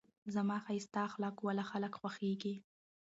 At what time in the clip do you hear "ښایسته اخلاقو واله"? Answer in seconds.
0.65-1.65